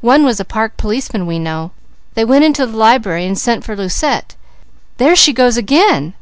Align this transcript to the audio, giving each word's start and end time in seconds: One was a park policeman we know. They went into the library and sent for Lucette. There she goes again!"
One 0.00 0.24
was 0.24 0.38
a 0.38 0.44
park 0.44 0.76
policeman 0.76 1.26
we 1.26 1.40
know. 1.40 1.72
They 2.14 2.24
went 2.24 2.44
into 2.44 2.66
the 2.66 2.76
library 2.76 3.26
and 3.26 3.36
sent 3.36 3.64
for 3.64 3.74
Lucette. 3.74 4.36
There 4.98 5.16
she 5.16 5.32
goes 5.32 5.56
again!" 5.56 6.14